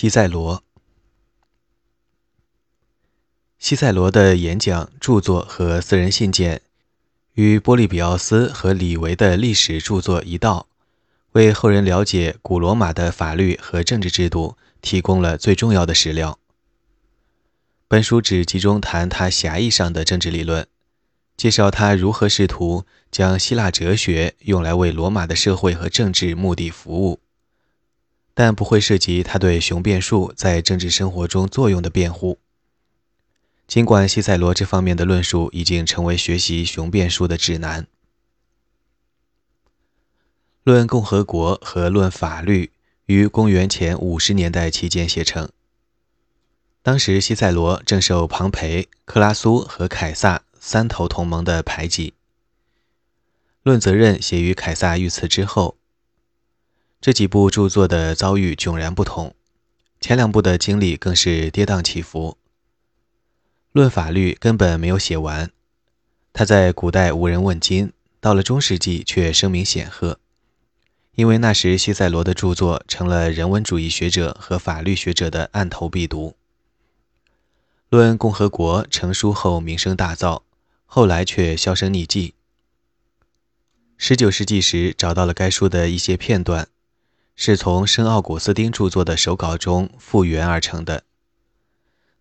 [0.00, 0.62] 西塞罗，
[3.58, 6.62] 西塞罗的演讲、著作和私人信件，
[7.32, 10.68] 与波利比奥斯和李维的历史著作一道，
[11.32, 16.38] 为后人了解古罗马的法律和政治制度提供了最重要的史料。
[17.88, 20.64] 本书只集中谈他狭义上的政治理论，
[21.36, 27.18] 介绍他如何试图将希腊哲学用来为罗马的社会和政治目的服务。
[28.40, 32.38] 但不会涉及他对雄辩术在政治生活中作用的辩护。
[33.66, 37.82] 尽管西塞罗这方面的论述已经成为学习雄辩术的指南，
[40.62, 42.66] 《论共和国》和《论法律》
[43.06, 45.50] 于公元前五十年代期间写成。
[46.80, 52.10] 当时西塞罗正受庞培、克拉苏和凯撒三头同盟的排挤，
[53.64, 55.78] 《论责任》写于凯撒遇刺之后。
[57.00, 59.32] 这几部著作的遭遇迥然不同，
[60.00, 62.36] 前两部的经历更是跌宕起伏。
[63.70, 65.52] 论法律根本没有写完，
[66.32, 70.18] 他在古代无人问津，到了中世纪却声名显赫，
[71.14, 76.34] 因为那时西塞罗的著作成了人文主义学者和法律学者的案头必读。
[77.90, 80.42] 论共和国成书后名声大噪，
[80.84, 82.34] 后来却销声匿迹。
[83.96, 86.66] 十九世纪时找到了该书的一些片段。
[87.40, 91.04] 是从圣奥古斯丁著作的手稿中复原而成的。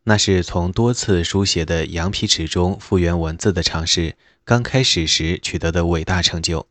[0.04, 4.16] 那是从多次书写的羊皮纸中复原文字的尝试
[4.46, 6.68] 刚开始时取得的伟大成就。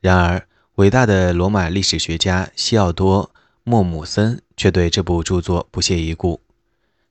[0.00, 3.26] 然而，伟大的罗马历史学家西奥多·
[3.62, 6.40] 莫姆森却对这部著作不屑一顾，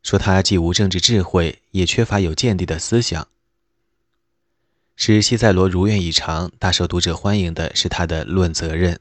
[0.04, 3.30] 说他既无政治智慧，也缺乏有见地的思想。
[5.02, 8.96] 使西塞罗如愿以偿、大受读者欢迎的是他的《论责任》。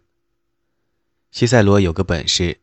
[1.33, 2.61] 西塞罗有个本事，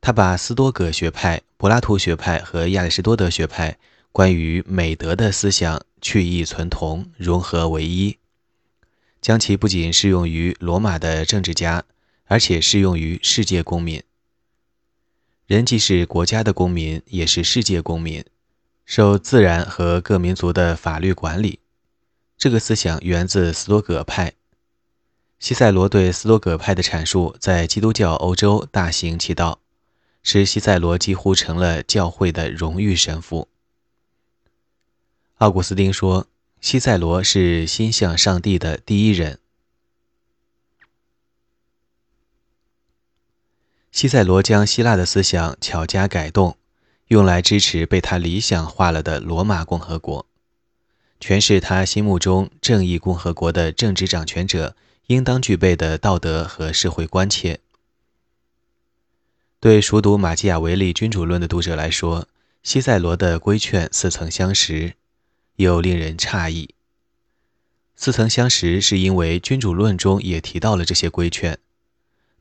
[0.00, 3.76] 他把斯多葛学派、柏拉图学派和亚里士多德学派
[4.10, 8.16] 关于美德的思想去异存同，融合为一，
[9.20, 11.84] 将其不仅适用于罗马的政治家，
[12.24, 14.02] 而且适用于世界公民。
[15.46, 18.24] 人既是国家的公民，也是世界公民，
[18.86, 21.58] 受自然和各民族的法律管理。
[22.38, 24.32] 这个思想源自斯多葛派。
[25.40, 29.58] 西塞罗对斯多葛派的阐述在基督教欧洲大行其道，
[30.22, 33.48] 使西塞罗几乎成了教会的荣誉神父。
[35.38, 36.28] 奥古斯丁说，
[36.60, 39.40] 西塞罗是心向上帝的第一人。
[43.90, 46.56] 西塞罗将希腊的思想巧加改动，
[47.08, 50.27] 用来支持被他理想化了的罗马共和国。
[51.20, 54.76] 诠释他心目中正义共和国的政治掌权者
[55.08, 57.60] 应当具备的道德和社会关切。
[59.60, 62.28] 对熟读马基雅维利君主论的读者来说，
[62.62, 64.94] 西塞罗的规劝似曾相识，
[65.56, 66.74] 又令人诧异。
[67.96, 71.58] 似曾相识是因为君主论中也提到了这些规劝，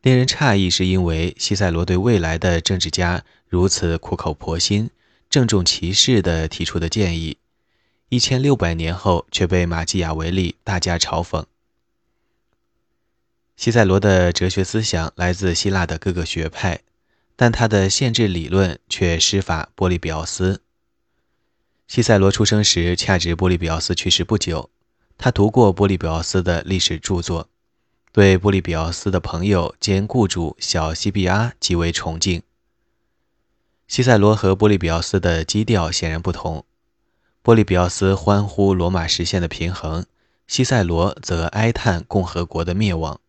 [0.04, 4.92] 令人诧异是因为西塞罗对未来的政治家如此苦口婆心、
[5.28, 7.38] 郑重其事地提出的建议。
[8.10, 11.44] 一千六百年后，却被马基雅维利大加嘲讽。
[13.58, 16.80] 西塞罗的哲学思想来自希腊的各个学派，
[17.36, 20.62] 但他的限制理论却师法波利比奥斯。
[21.86, 24.70] 西塞罗出生时恰值波利比奥斯去世不久，
[25.18, 27.50] 他读过波利比奥斯的历史著作，
[28.14, 32.42] 对波利比奥斯的朋友兼雇主小西庇阿极为崇敬。
[33.90, 36.64] 西塞罗和波利比奥斯的基调显然不同。
[37.48, 40.06] 波利比奥斯欢呼罗马实现的平衡，
[40.48, 43.22] 西塞罗则哀叹共和国的灭亡。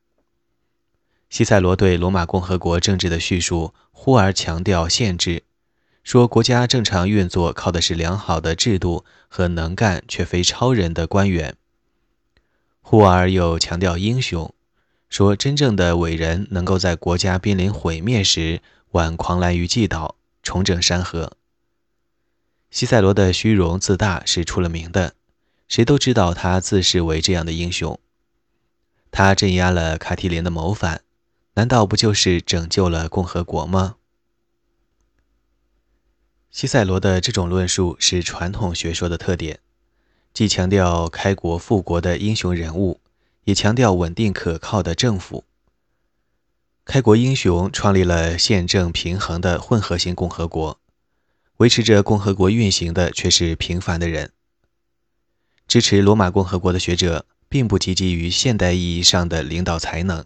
[1.30, 5.44] 西塞罗对罗马共和国政治的叙述忽而强调限制，
[6.02, 11.52] 说国家正常运作靠的是良好的制度和能干却非超人的官员；
[12.80, 14.52] 忽而又强调英雄，
[15.08, 21.34] 说真正的伟人能够在国家濒临毁灭时挽狂澜于既倒，重整山河。
[22.70, 25.14] 西塞罗的虚荣自大是出了名的，
[25.68, 27.98] 谁都知道他自视为这样的英雄。
[29.10, 31.02] 他镇压了卡提林的谋反，
[31.54, 33.96] 难道不就是拯救了共和国吗？
[36.50, 39.60] 西塞罗的这种论述是传统学说的特点，
[40.34, 43.00] 既强调开国复国的英雄人物，
[43.44, 45.44] 也强调稳定可靠的政府。
[46.84, 50.78] 开国英雄创立了宪政平衡的混合型共和国。
[51.58, 54.32] 维持着共和国运行的却是平凡的人。
[55.68, 60.24] 支持罗马共和国的学者并不积极于现代意义上的领导才能。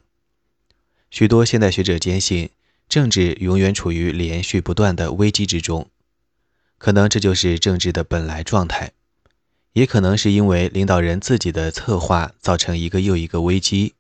[1.11, 2.51] 许多现代学者坚信，
[2.89, 5.89] 政治永远处于连续不断的危机之中。
[6.79, 8.93] 可能这就是政治的本来状态，
[9.73, 13.95] 也可能是因为领导人自己的策划造成一个又一个危机，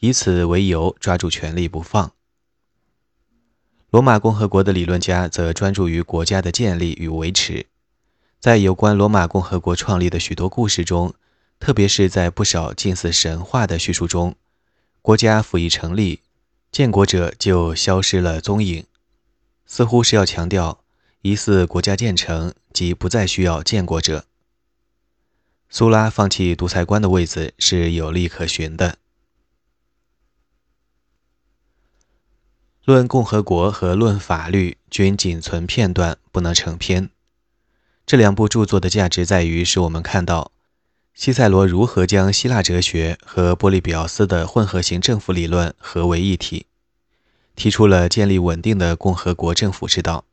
[0.00, 2.12] 以此为由抓住权力不放。
[3.90, 7.66] 罗马共和国的理论家则专注于国家的建立与维持，
[8.38, 11.12] 在有关罗马共和国创立的许多故事中，
[11.58, 14.36] 特别是在不少近似神话的叙述中，
[15.02, 16.20] 国家甫一成立，
[16.70, 18.84] 建国者就消失了踪影，
[19.66, 20.84] 似乎是要强调，
[21.22, 24.24] 疑似国家建成即不再需要建国者。
[25.68, 28.98] 苏拉放弃独裁官的位子是有例可循的。
[32.90, 37.08] 论共和国和论法律均仅存片段，不能成篇。
[38.04, 40.50] 这两部著作的价值在于使我们看到
[41.14, 46.66] 西塞罗如何将希腊哲学和波利比奥斯的混合型政府理论合为一体，
[47.54, 50.24] 提出了建立稳定的共和国政府之道。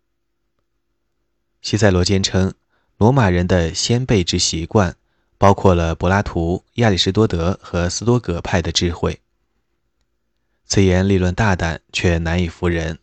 [1.62, 2.56] 西塞罗坚称，
[2.98, 4.96] 罗马人的先辈之习惯
[5.38, 9.20] 包括了柏拉图、亚里士多德和斯多葛派的智慧。
[10.68, 13.00] 此言立论大胆，却难以服人。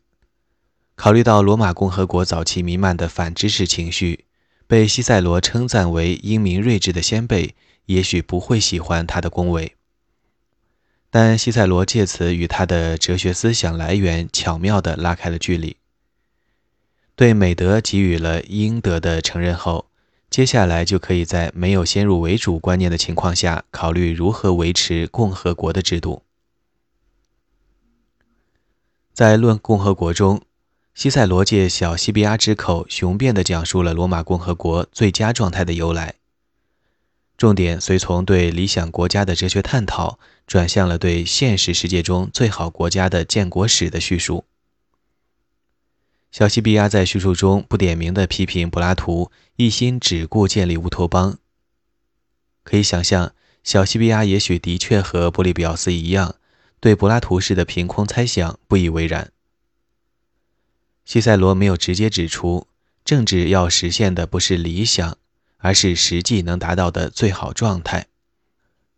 [0.94, 4.26] 考虑到罗马共和国早期弥漫的反知识情绪，
[4.66, 7.54] 被西塞罗称赞为英明睿智的先辈，
[7.86, 9.74] 也许不会喜欢他的恭维。
[11.10, 15.76] 但西塞罗借此与他的哲学思想来源巧妙地拉开了距离。
[17.16, 19.86] 对美德给予了应得的承认后，
[20.28, 26.22] 接下来就可以在没有先入为主观念的情况下，考虑如何维持共和国的制度。
[29.14, 30.42] 在《论共和国》中，
[30.92, 36.16] 西塞罗借小西比亚之口雄辩地讲述了罗马共和国最佳状态的由来。
[37.38, 40.18] 重点随从对理想国家的哲学探讨，
[40.48, 44.46] 转向了对现实世界中最好国家的建国史的叙述。
[46.32, 51.38] 小西比亚在叙述中不点名地批评柏拉图一心只顾建立乌托邦。
[52.64, 53.32] 可以想象，
[53.62, 56.34] 小西比亚也许的确和波利比奥斯一样。
[56.84, 59.32] 对柏拉图式的凭空猜想不以为然。
[61.06, 62.66] 西塞罗没有直接指出，
[63.06, 65.16] 政治要实现的不是理想，
[65.56, 68.08] 而是实际能达到的最好状态。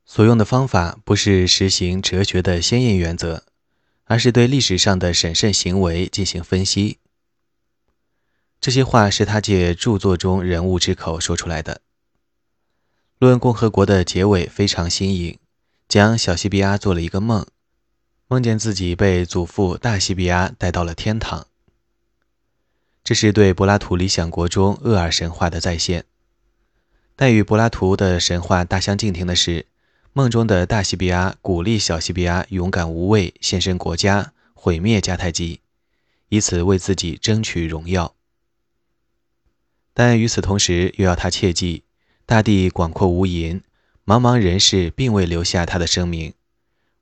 [0.05, 3.45] 所用的方法不是实行哲学的先验原则，
[4.07, 6.99] 而是对历史上的审慎行为进行分析。
[8.61, 11.75] 这些话是他借著作中人物之口说出来的。
[13.21, 15.39] 《论共和国》的结尾非常新颖，
[15.87, 17.47] 将小西比亚做了一个梦。
[18.29, 21.47] 梦见自己被祖父大西比阿带到了天堂，
[23.05, 26.05] 这是对柏拉图《理想国》中厄尔神话的再现。
[27.15, 29.67] 但与柏拉图的神话大相径庭的是，
[30.13, 35.61] 梦中的大西比阿鼓励小西比阿勇敢无畏，献身国家，毁灭迦太基，
[36.29, 38.17] 以此为自己争取荣耀。
[39.95, 41.85] 但与此同时，又要他切记，
[42.27, 43.61] 大地广阔无垠，
[44.05, 46.35] 茫茫人世并未留下他的声名。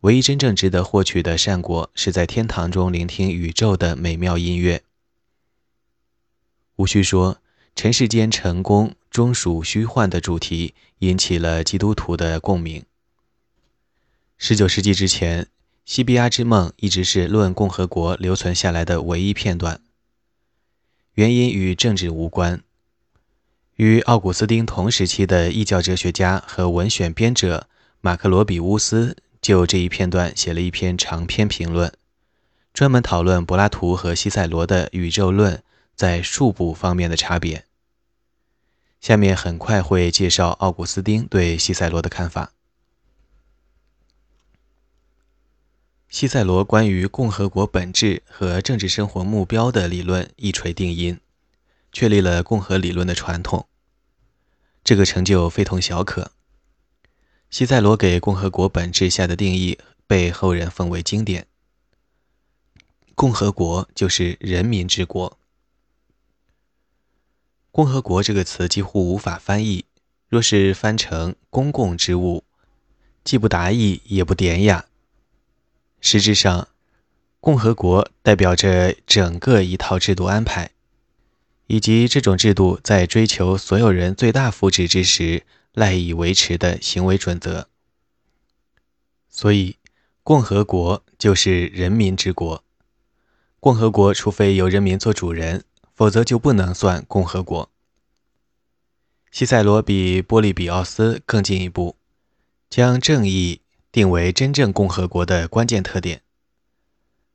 [0.05, 4.83] 唯一真正值得获取的善果，是在天堂中聆听宇宙的美妙音乐。
[6.77, 7.39] 无需说，
[7.75, 12.85] 尘世间成功终属虚幻的主题，引起了基督徒的共鸣。
[14.37, 15.49] 十九世纪之前，
[15.87, 19.81] 西比亚之梦一直是论共和国留存下来的唯一片段。
[21.15, 22.63] 原因与政治无关，
[23.77, 27.67] 与奥古斯丁同时期的异教哲学家和文选编者
[28.03, 29.17] 马克罗比乌斯。
[29.45, 31.93] 就这一片段写了一篇长篇评论，
[32.73, 35.63] 专门讨论柏拉图和西塞罗的宇宙论
[35.95, 37.67] 在数部方面的差别。
[39.03, 42.53] 下面很快会介绍奥古斯丁对西塞罗的看法。
[46.09, 51.21] 西塞罗关于共和国本质和政治生活目标的理论一锤定音，
[51.93, 53.67] 确立了共和理论的传统。
[54.83, 56.34] 这个成就非同小可。
[57.55, 61.47] 西塞罗给共和国本质下的定义被后人奉为经典。
[63.15, 65.39] 共和国就是人民之国。
[67.71, 69.85] 共和国这个词几乎无法翻译，
[70.29, 72.43] 若是翻成公共之物，
[73.23, 74.87] 既不达意也不典雅。
[76.01, 76.67] 实质上，
[77.39, 80.73] 共和国代表着整个一套制度安排，
[81.69, 85.45] 以及这种制度在追求所有人最大福祉之时。
[85.75, 87.69] 赖以维持的行为准则。
[89.29, 89.77] 所以，
[90.23, 92.65] 共和国就是人民之国。
[93.61, 95.65] 共和国除非由人民做主人，
[95.95, 97.71] 否则就不能算共和国。
[99.33, 101.97] 西塞罗比波利比奥斯更进一步，
[102.71, 106.23] 将正义定为真正共和国的关键特点。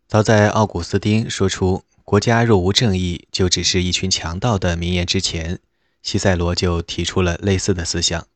[0.08, 5.60] 早在奥古斯丁说出“国家若无正义，就只是一群强盗”的名言之前，
[6.02, 8.28] 西塞罗就提出了类似的思想，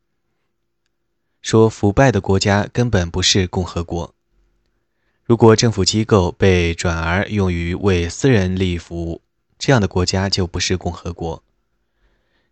[1.42, 4.14] 说腐败的国家根本不是共和国。
[5.24, 9.22] 如果政府机构被转而用于为私人利益服务，
[9.58, 11.42] 这样的国家就不是共和国。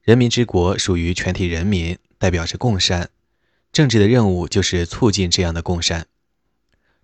[0.02, 3.10] 人民之国属于全体人民，代表着共善，
[3.74, 6.08] 政治的任务就是促进这样的共善。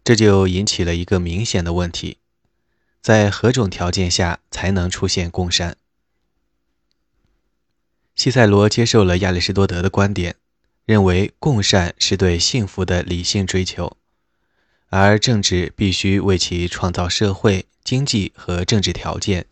[0.04, 2.18] 这就引起了一个明显的问题：
[3.02, 5.76] 在何种条件下才能出现共善？
[8.18, 10.36] 西塞罗接受了亚里士多德的观点，
[10.86, 13.96] 认为共善是对幸福的理性追求，
[14.90, 19.46] 而政治必须为其创造社会、经济和政治条件。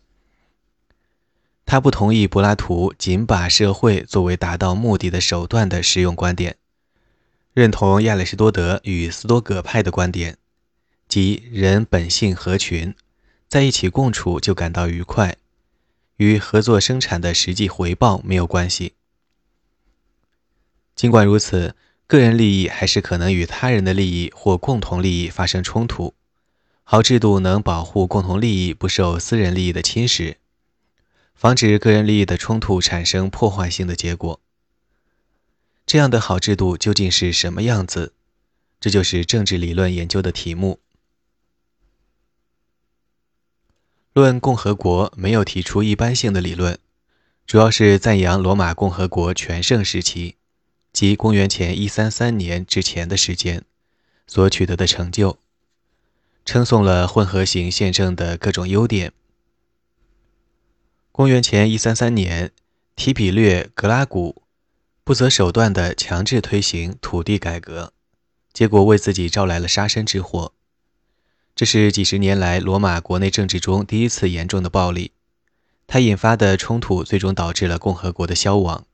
[1.64, 6.56] 他不同意柏拉图仅把社会作为达到目的的手段的实用观点，
[7.54, 10.36] 认同亚里士多德与斯多葛派的观点。
[11.06, 12.92] 即人本性合群，
[13.48, 15.36] 在一起共处就感到愉快，
[16.16, 18.94] 与合作生产的实际回报没有关系。
[20.94, 21.74] 尽管如此，
[22.06, 26.14] 个人利益还是可能与他人的利益或共同利益发生冲突。
[26.84, 30.36] 好制度能保护共同利益不受私人利益的侵蚀，
[31.34, 34.40] 防止个人利益的冲突产生破坏性的结果。
[35.84, 38.12] 这样的好制度究竟是什么样子？
[38.78, 40.78] 这就是政治理论研究的题目。
[44.16, 46.78] 论共和国没有提出一般性的理论，
[47.46, 50.36] 主要是赞扬罗马共和国全盛时期，
[50.90, 53.62] 即公元前一三三年之前的时间
[54.26, 55.36] 所取得的成就，
[56.46, 59.12] 称颂了混合型宪政的各种优点。
[61.12, 62.52] 公元前一三三年，
[62.94, 64.44] 提比略格拉古
[65.04, 67.92] 不择手段地强制推行土地改革，
[68.54, 70.54] 结果为自己招来了杀身之祸。
[71.56, 75.12] 这是几十年来罗马国内政治中第一次严重的暴力，
[75.86, 78.84] 它引发的冲突最终导致了共和国的消亡。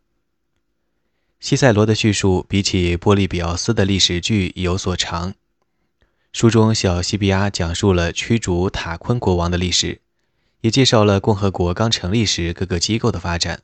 [1.41, 5.35] 西塞罗的叙述比起波利比奥斯的历史剧有所长。
[6.33, 10.01] 书中小西比亚讲述了驱逐塔昆国王的历史，
[10.61, 13.63] 也介绍了共和国刚成立时各个机构的发展。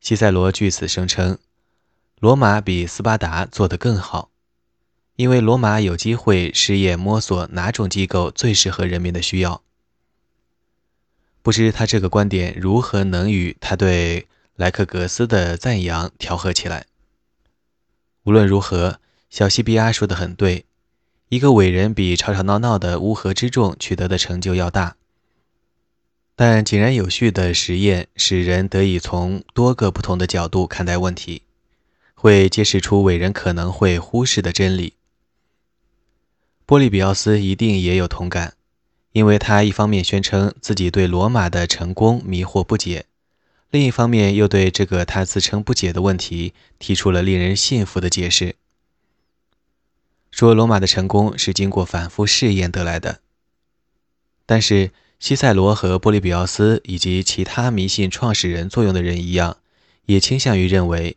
[0.00, 1.38] 西塞罗据此声称，
[2.18, 4.32] 罗马比斯巴达做得更好。
[5.20, 9.62] 因为罗马有机会试验摸索哪种机构最适合人民的需要。
[11.42, 16.86] 不知他这个观点如何能与他对莱克格斯的赞扬调和起来。
[18.22, 18.98] 无论如何，
[19.28, 20.64] 小西比亚说的很对，
[21.28, 24.96] 一个伟人比吵吵闹闹的乌合之众取得的成就要大。
[26.34, 31.42] 但井然有序的实验使人得以从多个不同的角度看待问题，
[32.14, 34.94] 会揭示出伟人可能会忽视的真理。
[36.70, 38.54] 波利比奥斯一定也有同感，
[39.10, 43.06] 因为他一方面宣称自己对罗马的成功迷惑不解，
[43.72, 48.54] 另一方面又对这个他自称不解的问题提出了令人信服的解释，
[50.30, 53.18] 说罗马的成功是经过反复试验得来的。
[54.46, 59.56] 但是西塞罗和波利比奥斯以及其他迷信创始人作用的人一样，
[60.06, 61.16] 也倾向于认为，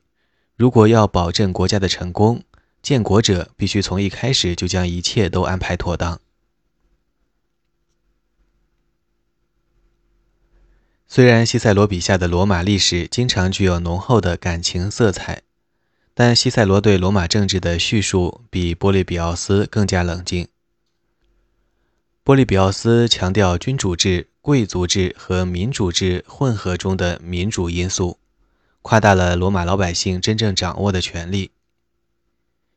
[0.55, 2.41] 如果要保证国家的成功，
[2.83, 6.19] 建国者必须从一开始就将一切都安排妥当。
[11.07, 15.43] 虽然西塞罗笔下的罗马历史经常具有浓厚的感情色彩，
[16.13, 20.49] 但西塞罗对罗马政治的叙述比波利比奥斯更加冷静。
[22.23, 28.17] 波利比奥斯强调君主制、贵族制和民主制混合中的民主因素，
[28.81, 31.51] 夸大了罗马老百姓真正掌握的权利。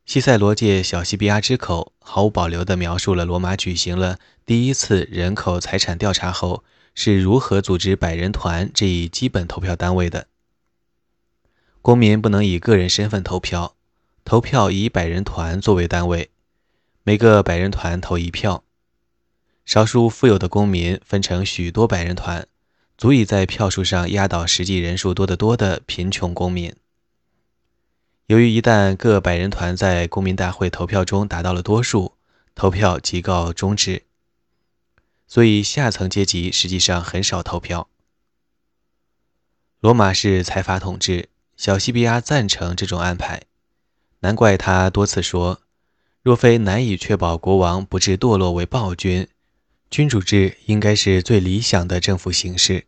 [0.07, 6.63] 西塞罗借小西比亚之口，毫无保留地描述了罗马举行了第一次人口财产调查后
[6.95, 10.29] 是如何组织百人团这一基本投票单位的。
[11.83, 13.75] 公民不能以个人身份投票，
[14.25, 16.31] 投票以百人团作为单位，
[17.03, 18.63] 每个百人团投一票。
[19.65, 22.47] 少数富有的公民分成许多百人团，
[22.97, 26.73] 足以在票数上压倒实际人数多得多的贫穷公民。
[28.27, 32.17] 由于一旦各百人团在公民大会投票中达到了多数，
[32.57, 34.03] 投票即告终止，
[35.29, 37.89] 所以下层阶级实际上很少投票。
[39.79, 43.43] 罗马是财阀统治，小西比亚赞成这种安排，
[44.21, 45.61] 难怪他多次说，
[46.23, 49.29] 若非难以确保国王不致堕落为暴君，
[49.89, 52.87] 君主制应该是最理想的政府形式。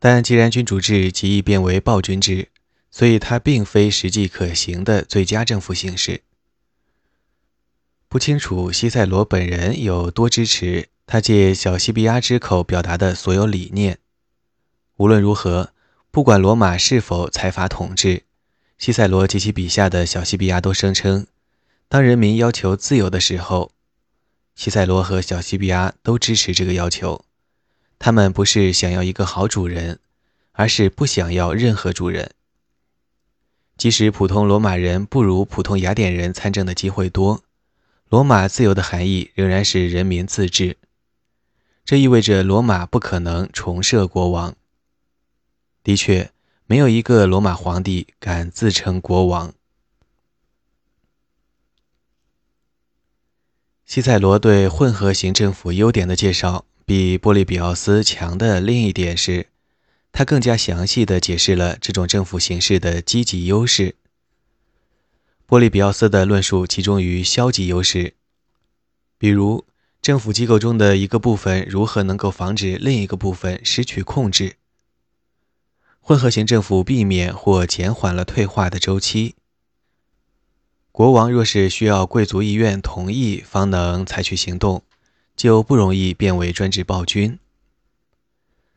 [0.00, 2.48] 但既然君主制极易变为暴君制，
[2.94, 6.22] 所以它并非实际可行的最佳政府形式。
[8.08, 13.98] 不清楚西塞罗本人有多支持他借小西比亚之口表达的所有理念。
[14.98, 15.72] 无论如何，
[16.12, 18.22] 不管罗马是否财阀统治，
[18.78, 21.26] 西塞罗及其笔下的小西比亚都声称，
[21.88, 23.72] 当人民要求自由的时候，
[24.54, 27.24] 西塞罗和小西比亚都支持这个要求。
[27.98, 29.98] 他们不是想要一个好主人，
[30.52, 32.30] 而是不想要任何主人。
[33.76, 37.42] 即使普通罗马人不如普通雅典人参政的机会多，
[38.08, 40.76] 罗马自由的含义仍然是人民自治。
[41.84, 44.54] 这意味着罗马不可能重设国王。
[45.82, 46.30] 的确，
[46.66, 49.52] 没有一个罗马皇帝敢自称国王。
[53.84, 59.48] 西塞罗对混合型政府优点的介绍比波利比奥斯强的另一点是，
[60.16, 63.96] 他更加详细地解释了这种政府形式的积极优势。
[65.44, 68.14] 波利比奥斯的论述集中于消极优势，
[69.18, 69.66] 比如
[70.00, 74.54] 政府机构中的一个部分如何能够防止另一个部分失去控制。
[76.00, 79.34] 混合型政府避免或减缓了退化的周期。
[80.92, 84.84] 国王若是需要贵族议院同意方能采取行动，
[85.34, 87.40] 就不容易变为专制暴君。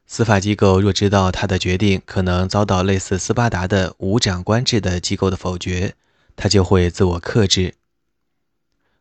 [0.09, 5.95] 司法机构若知道他的决定可能遭到类似斯巴达的无长官制的机构的否决，
[6.37, 7.75] 他就会自我克制，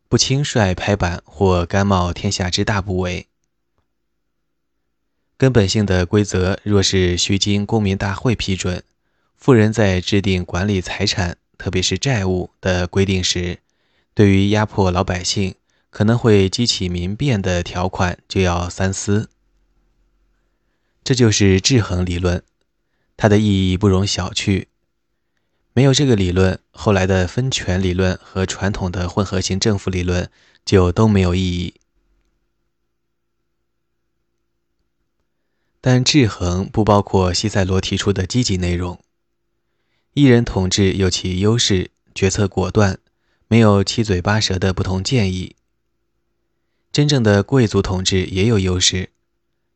[0.08, 3.26] 不轻率拍板或甘冒天下之大不韪。
[5.38, 8.82] 根本性的规则，若是需经公民大会批准，
[9.36, 13.60] 富人在制定管理财产，特别是债务的规定时，
[14.12, 15.54] 对于压迫老百姓
[15.90, 19.28] 可能会激起民变的条款，就要三思。
[21.06, 22.42] 这就是制衡理论，
[23.16, 24.66] 它的意义不容小觑。
[25.72, 30.28] 没有这个理论，后来的分权理论和传统的混合型政府理论
[30.64, 31.74] 就都没有意义。
[35.80, 39.00] 但制衡不包括西塞罗提出的积极内容。
[40.14, 42.98] 一人统治有其优势，决策果断，
[43.46, 45.54] 没有七嘴八舌的不同建议。
[46.90, 49.10] 真正的贵族统治也有优势，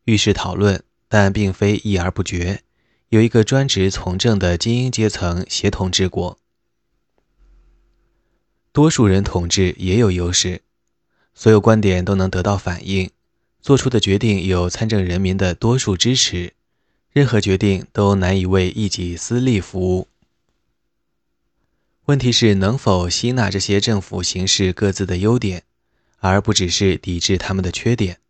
[0.07, 2.63] 遇事讨论，但并非议而不决，
[3.09, 6.39] 有一个专职从政的精英阶层协同治国。
[8.71, 10.63] 多数人统治也有优势，
[11.35, 13.11] 所有观点都能得到反映。
[13.61, 16.55] 做出的决定有参政人民的多数支持，
[17.11, 20.07] 任何决定都难以为一己私利服务。
[22.05, 25.65] 问题是能否吸纳这些政府形式各自的优点，
[26.21, 28.21] 而不只是抵制他们的缺点。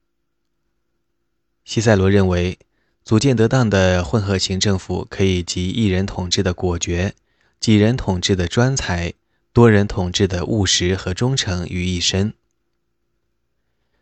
[1.62, 2.58] 西塞罗认为，
[3.04, 7.14] 组建得当的混合型政府可以集一人统治的果决、
[7.58, 9.14] 几人统治的专才、
[9.52, 12.34] 多人统治的务实和忠诚于一身。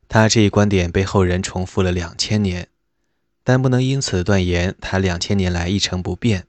[0.08, 2.68] 他这一观点被后人重复了两千年，
[3.44, 6.46] 但不能因此断言他两千年来一成不变。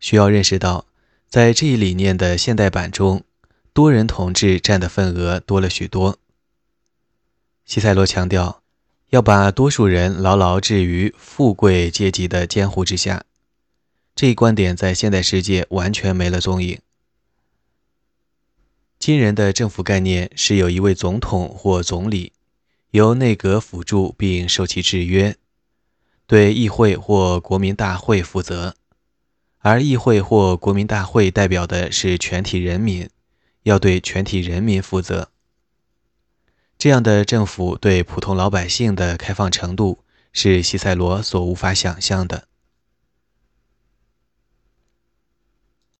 [0.00, 0.86] 需要认识到，
[1.28, 3.24] 在这一理念的现代版中，
[3.72, 6.18] 多人统治占的份额多了许多。
[7.64, 8.62] 西塞罗强调，
[9.10, 13.24] 要把多数人牢牢置于富贵阶级的监护之下，
[14.14, 16.78] 这一观点在现代世界完全没了踪影。
[18.98, 22.32] 今人的政府概念是有一位总统或总理，
[22.90, 25.36] 由内阁辅助并受其制约，
[26.26, 28.74] 对议会或国民大会负责，
[29.60, 33.08] 而议会或国民大会代表的是全体人民，
[33.62, 35.30] 要对全体人民负责。
[36.78, 39.98] 这样的政府对普通老百姓的开放程度
[40.32, 42.44] 是西塞罗所无法想象的。